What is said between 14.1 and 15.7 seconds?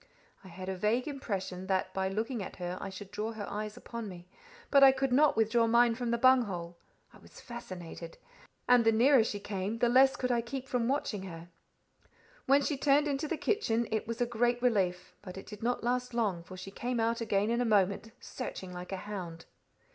a great relief; but it did